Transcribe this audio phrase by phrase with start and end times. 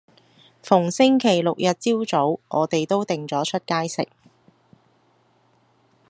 [0.63, 4.09] 逢星期六日朝早，我哋都定咗出街食